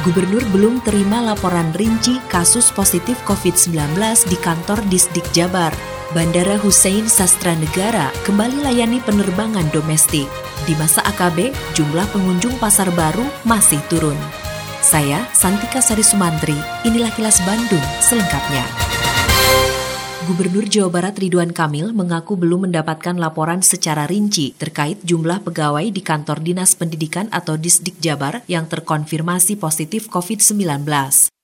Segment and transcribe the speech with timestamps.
[0.00, 4.00] Gubernur belum terima laporan rinci kasus positif COVID-19
[4.32, 5.76] di kantor Disdik Jabar.
[6.16, 10.24] Bandara Hussein Sastra Negara kembali layani penerbangan domestik.
[10.64, 14.16] Di masa AKB, jumlah pengunjung pasar baru masih turun.
[14.80, 16.56] Saya, Santika Sari Sumantri,
[16.88, 18.64] inilah kilas Bandung selengkapnya.
[20.30, 26.06] Gubernur Jawa Barat Ridwan Kamil mengaku belum mendapatkan laporan secara rinci terkait jumlah pegawai di
[26.06, 30.86] kantor Dinas Pendidikan atau Disdik Jabar yang terkonfirmasi positif COVID-19.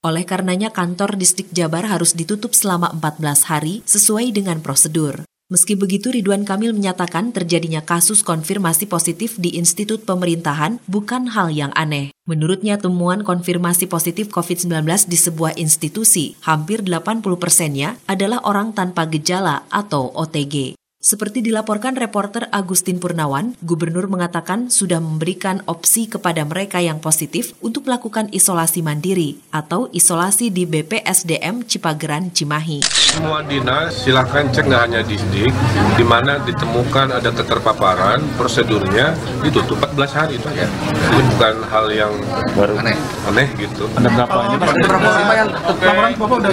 [0.00, 5.28] Oleh karenanya kantor Disdik Jabar harus ditutup selama 14 hari sesuai dengan prosedur.
[5.50, 11.74] Meski begitu, Ridwan Kamil menyatakan terjadinya kasus konfirmasi positif di institut pemerintahan bukan hal yang
[11.74, 12.14] aneh.
[12.30, 19.66] Menurutnya, temuan konfirmasi positif COVID-19 di sebuah institusi, hampir 80 persennya adalah orang tanpa gejala
[19.74, 20.79] atau OTG.
[21.00, 27.88] Seperti dilaporkan reporter Agustin Purnawan, gubernur mengatakan sudah memberikan opsi kepada mereka yang positif untuk
[27.88, 32.84] melakukan isolasi mandiri atau isolasi di BPSDM Cipageran Cimahi.
[32.84, 35.56] Semua dinas silahkan cek nggak hanya di SDIK,
[35.96, 40.68] di mana ditemukan ada keterpaparan, prosedurnya ditutup 14 hari itu ya.
[41.16, 42.12] Ini bukan hal yang
[42.52, 43.88] baru aneh, aneh gitu.
[43.96, 44.56] Ada berapa ini?
[44.68, 46.50] Ada berapa yang laporan Bapak udah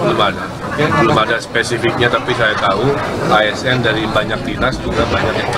[0.00, 0.44] belum ada.
[0.76, 2.96] Belum ada spesifiknya tapi saya tahu
[3.28, 5.52] ASN dari banyak dinas juga banyak yang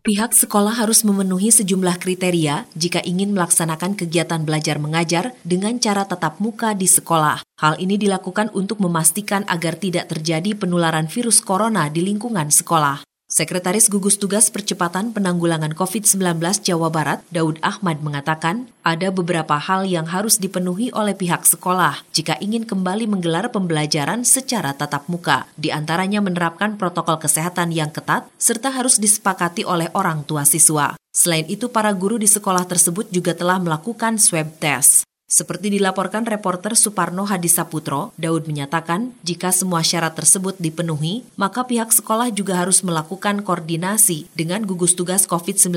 [0.00, 6.40] Pihak sekolah harus memenuhi sejumlah kriteria jika ingin melaksanakan kegiatan belajar mengajar dengan cara tatap
[6.40, 7.44] muka di sekolah.
[7.60, 13.09] Hal ini dilakukan untuk memastikan agar tidak terjadi penularan virus corona di lingkungan sekolah.
[13.30, 20.10] Sekretaris Gugus Tugas Percepatan Penanggulangan COVID-19 Jawa Barat, Daud Ahmad mengatakan, ada beberapa hal yang
[20.10, 26.18] harus dipenuhi oleh pihak sekolah jika ingin kembali menggelar pembelajaran secara tatap muka, di antaranya
[26.18, 30.98] menerapkan protokol kesehatan yang ketat serta harus disepakati oleh orang tua siswa.
[31.14, 35.06] Selain itu, para guru di sekolah tersebut juga telah melakukan swab test.
[35.30, 42.34] Seperti dilaporkan reporter Suparno Hadisaputro, Daud menyatakan jika semua syarat tersebut dipenuhi, maka pihak sekolah
[42.34, 45.70] juga harus melakukan koordinasi dengan gugus tugas COVID-19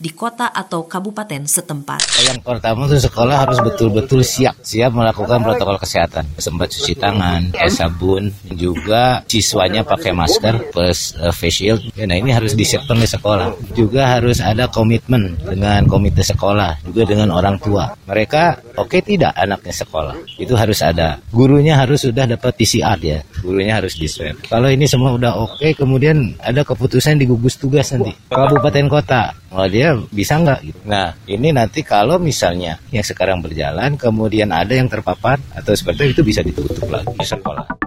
[0.00, 2.08] di kota atau kabupaten setempat.
[2.24, 6.24] Yang pertama itu sekolah harus betul-betul siap, siap melakukan protokol kesehatan.
[6.40, 11.84] Sempat cuci tangan, pakai sabun, juga siswanya pakai masker plus uh, face shield.
[11.92, 13.76] Ya, nah ini harus disiapkan di sekolah.
[13.76, 17.92] Juga harus ada komitmen dengan komite sekolah, juga dengan orang tua.
[18.08, 20.14] Mereka oke tidak anaknya sekolah.
[20.38, 21.18] Itu harus ada.
[21.34, 23.18] Gurunya harus sudah dapat PCR ya.
[23.42, 24.06] Gurunya harus di
[24.46, 28.14] kalau ini semua udah oke kemudian ada keputusan di gugus tugas nanti.
[28.30, 30.80] Kabupaten kota oh dia bisa nggak gitu.
[30.84, 36.20] nah ini nanti kalau misalnya yang sekarang berjalan kemudian ada yang terpapar atau seperti itu
[36.20, 37.85] bisa ditutup lagi sekolah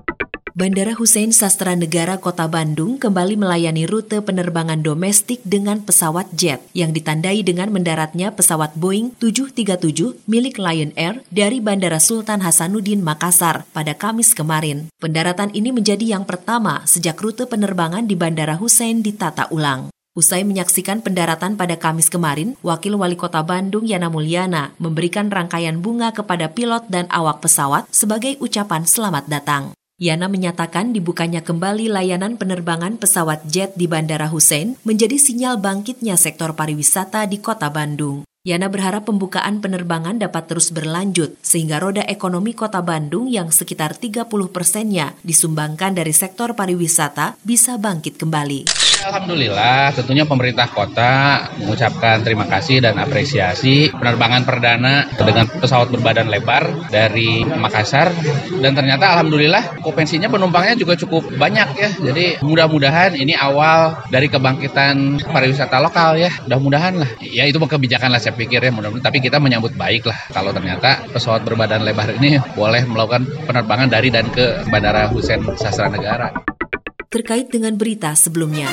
[0.60, 6.92] Bandara Hussein Sastra Negara Kota Bandung kembali melayani rute penerbangan domestik dengan pesawat jet yang
[6.92, 13.96] ditandai dengan mendaratnya pesawat Boeing 737 milik Lion Air dari Bandara Sultan Hasanuddin Makassar pada
[13.96, 14.92] Kamis kemarin.
[15.00, 19.88] Pendaratan ini menjadi yang pertama sejak rute penerbangan di Bandara Hussein ditata ulang.
[20.12, 26.12] Usai menyaksikan pendaratan pada Kamis kemarin, Wakil Wali Kota Bandung Yana Mulyana memberikan rangkaian bunga
[26.12, 29.79] kepada pilot dan awak pesawat sebagai ucapan selamat datang.
[30.00, 36.56] Yana menyatakan dibukanya kembali layanan penerbangan pesawat jet di Bandara Hussein menjadi sinyal bangkitnya sektor
[36.56, 38.24] pariwisata di kota Bandung.
[38.48, 44.24] Yana berharap pembukaan penerbangan dapat terus berlanjut sehingga roda ekonomi kota Bandung yang sekitar 30
[44.56, 48.72] persennya disumbangkan dari sektor pariwisata bisa bangkit kembali.
[49.00, 56.92] Alhamdulillah, tentunya pemerintah kota mengucapkan terima kasih dan apresiasi penerbangan perdana dengan pesawat berbadan lebar
[56.92, 58.12] dari Makassar
[58.60, 61.90] dan ternyata alhamdulillah okupansinya penumpangnya juga cukup banyak ya.
[62.12, 66.36] Jadi mudah-mudahan ini awal dari kebangkitan pariwisata lokal ya.
[66.44, 67.10] Mudah-mudahan lah.
[67.24, 69.08] Ya itu kebijakan lah saya pikir ya mudah-mudahan.
[69.08, 74.12] Tapi kita menyambut baik lah kalau ternyata pesawat berbadan lebar ini boleh melakukan penerbangan dari
[74.12, 76.59] dan ke Bandara Hussein Sastra Negara
[77.10, 78.70] terkait dengan berita sebelumnya.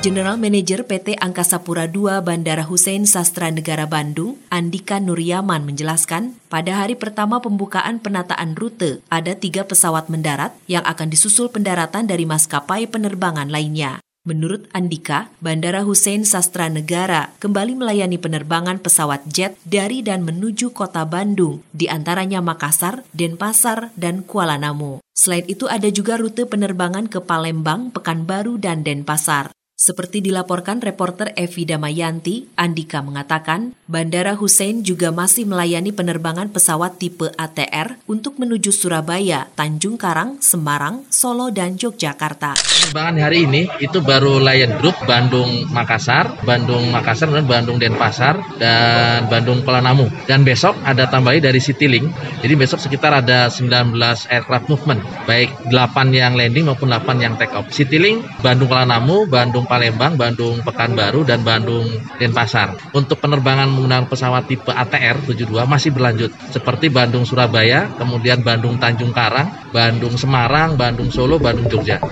[0.00, 6.80] General Manager PT Angkasa Pura II Bandara Hussein Sastra Negara Bandung, Andika Nuryaman menjelaskan, pada
[6.80, 12.88] hari pertama pembukaan penataan rute, ada tiga pesawat mendarat yang akan disusul pendaratan dari maskapai
[12.88, 14.00] penerbangan lainnya.
[14.20, 21.08] Menurut Andika, Bandara Hussein Sastra Negara kembali melayani penerbangan pesawat jet dari dan menuju kota
[21.08, 25.00] Bandung, di antaranya Makassar, Denpasar, dan Kuala Namu.
[25.16, 29.56] Selain itu ada juga rute penerbangan ke Palembang, Pekanbaru, dan Denpasar.
[29.80, 37.32] Seperti dilaporkan reporter Evi Damayanti, Andika mengatakan, Bandara Hussein juga masih melayani penerbangan pesawat tipe
[37.32, 42.60] ATR untuk menuju Surabaya, Tanjung Karang, Semarang, Solo, dan Yogyakarta.
[42.60, 49.32] Penerbangan hari ini itu baru Lion Group Bandung Makassar, Bandung Makassar dan Bandung Denpasar dan
[49.32, 50.12] Bandung Kuala Namu.
[50.28, 52.04] Dan besok ada tambahi dari Citylink.
[52.44, 53.96] Jadi besok sekitar ada 19
[54.28, 57.64] aircraft movement, baik 8 yang landing maupun 8 yang take off.
[57.72, 61.86] Citylink, Bandung Kuala Namu, Bandung Palembang, Bandung Pekanbaru, dan Bandung
[62.18, 62.74] Denpasar.
[62.90, 69.14] Untuk penerbangan menggunakan pesawat tipe ATR 72 masih berlanjut, seperti Bandung Surabaya, kemudian Bandung Tanjung
[69.14, 72.02] Karang, Bandung Semarang, Bandung Solo, Bandung Jogja.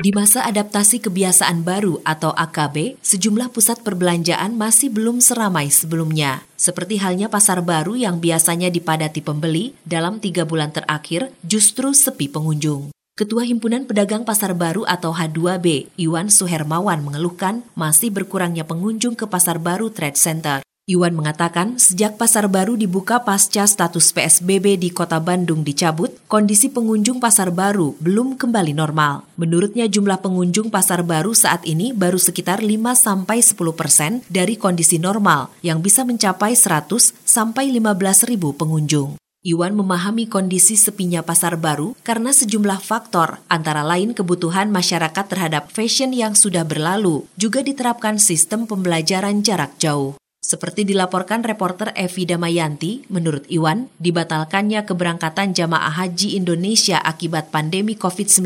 [0.00, 6.40] Di masa adaptasi kebiasaan baru atau AKB, sejumlah pusat perbelanjaan masih belum seramai sebelumnya.
[6.56, 12.88] Seperti halnya pasar baru yang biasanya dipadati pembeli, dalam tiga bulan terakhir justru sepi pengunjung.
[13.20, 19.60] Ketua Himpunan Pedagang Pasar Baru atau H2B, Iwan Suhermawan mengeluhkan masih berkurangnya pengunjung ke Pasar
[19.60, 20.64] Baru Trade Center.
[20.88, 27.20] Iwan mengatakan sejak pasar baru dibuka pasca status PSBB di kota Bandung dicabut, kondisi pengunjung
[27.20, 29.28] pasar baru belum kembali normal.
[29.36, 35.84] Menurutnya jumlah pengunjung pasar baru saat ini baru sekitar 5-10 persen dari kondisi normal yang
[35.84, 36.88] bisa mencapai 100
[37.22, 39.20] sampai 15 ribu pengunjung.
[39.40, 46.12] Iwan memahami kondisi sepinya pasar baru karena sejumlah faktor, antara lain kebutuhan masyarakat terhadap fashion
[46.12, 50.12] yang sudah berlalu, juga diterapkan sistem pembelajaran jarak jauh.
[50.44, 58.44] Seperti dilaporkan reporter Evi Damayanti, menurut Iwan, dibatalkannya keberangkatan jamaah haji Indonesia akibat pandemi COVID-19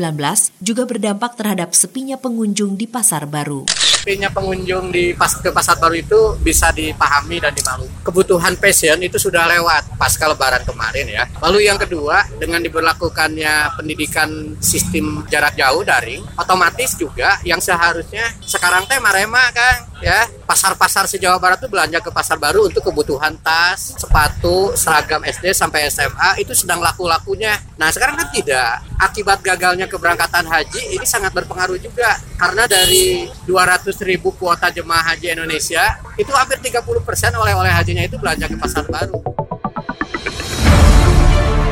[0.63, 3.67] juga berdampak terhadap sepinya pengunjung di pasar baru
[4.05, 7.89] sepinya pengunjung di pas ke pasar baru itu bisa dipahami dan dimaklumi.
[8.05, 11.25] Kebutuhan passion itu sudah lewat pasca lebaran kemarin ya.
[11.41, 18.85] Lalu yang kedua dengan diberlakukannya pendidikan sistem jarak jauh daring, otomatis juga yang seharusnya sekarang
[18.85, 23.97] teh marema kan ya pasar-pasar se-Jawa Barat itu belanja ke pasar baru untuk kebutuhan tas,
[23.97, 27.57] sepatu, seragam SD sampai SMA itu sedang laku-lakunya.
[27.81, 28.85] Nah sekarang kan tidak.
[28.95, 35.35] Akibat gagalnya keberangkatan haji ini sangat berpengaruh juga karena dari 200 ribu kuota jemaah haji
[35.35, 39.19] Indonesia itu hampir 30 persen oleh-oleh hajinya itu belanja ke pasar baru.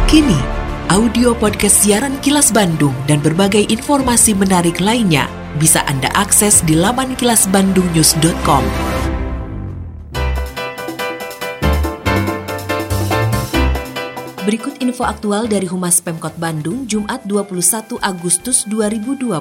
[0.06, 0.38] Kini,
[0.94, 5.26] audio podcast siaran Kilas Bandung dan berbagai informasi menarik lainnya
[5.58, 8.93] bisa Anda akses di laman kilasbandungnews.com.
[14.44, 19.40] Berikut info aktual dari Humas Pemkot Bandung, Jumat 21 Agustus 2020.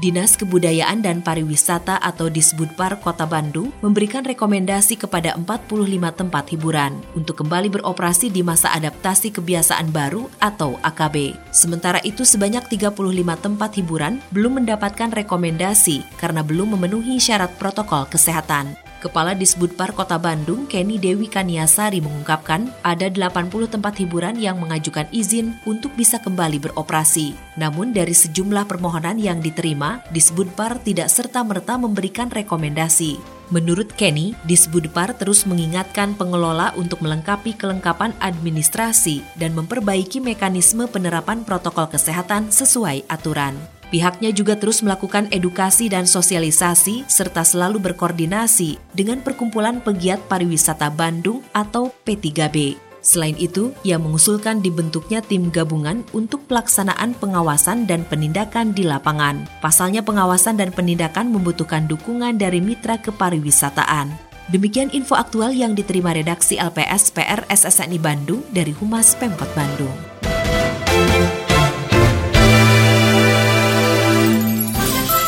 [0.00, 5.76] Dinas Kebudayaan dan Pariwisata atau Disbudpar Kota Bandung memberikan rekomendasi kepada 45
[6.16, 11.36] tempat hiburan untuk kembali beroperasi di masa adaptasi kebiasaan baru atau AKB.
[11.52, 12.96] Sementara itu sebanyak 35
[13.44, 18.72] tempat hiburan belum mendapatkan rekomendasi karena belum memenuhi syarat protokol kesehatan.
[19.00, 25.56] Kepala Disbudpar Kota Bandung, Kenny Dewi Kaniasari mengungkapkan ada 80 tempat hiburan yang mengajukan izin
[25.64, 27.32] untuk bisa kembali beroperasi.
[27.56, 33.40] Namun dari sejumlah permohonan yang diterima, Disbudpar tidak serta-merta memberikan rekomendasi.
[33.48, 41.88] Menurut Kenny, Disbudpar terus mengingatkan pengelola untuk melengkapi kelengkapan administrasi dan memperbaiki mekanisme penerapan protokol
[41.88, 43.79] kesehatan sesuai aturan.
[43.90, 51.42] Pihaknya juga terus melakukan edukasi dan sosialisasi serta selalu berkoordinasi dengan Perkumpulan Pegiat Pariwisata Bandung
[51.50, 52.78] atau P3B.
[53.00, 59.48] Selain itu, ia mengusulkan dibentuknya tim gabungan untuk pelaksanaan pengawasan dan penindakan di lapangan.
[59.58, 64.12] Pasalnya pengawasan dan penindakan membutuhkan dukungan dari mitra kepariwisataan.
[64.52, 70.19] Demikian info aktual yang diterima redaksi LPS PR SSNI Bandung dari Humas Pemkot Bandung.